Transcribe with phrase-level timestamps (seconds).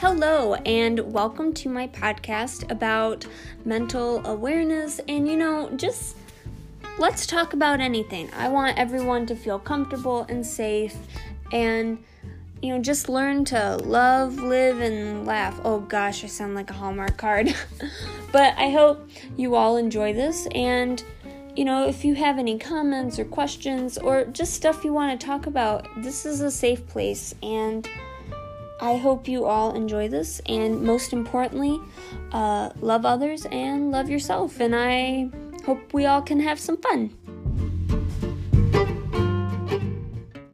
[0.00, 3.26] Hello, and welcome to my podcast about
[3.64, 5.00] mental awareness.
[5.08, 6.16] And you know, just
[7.00, 8.30] let's talk about anything.
[8.32, 10.96] I want everyone to feel comfortable and safe
[11.52, 11.98] and
[12.62, 15.60] you know, just learn to love, live, and laugh.
[15.64, 17.52] Oh gosh, I sound like a Hallmark card.
[18.32, 20.46] but I hope you all enjoy this.
[20.54, 21.02] And,
[21.56, 25.26] you know, if you have any comments or questions or just stuff you want to
[25.26, 27.34] talk about, this is a safe place.
[27.42, 27.88] And
[28.80, 30.40] I hope you all enjoy this.
[30.46, 31.80] And most importantly,
[32.32, 34.60] uh, love others and love yourself.
[34.60, 35.30] And I
[35.64, 37.10] hope we all can have some fun.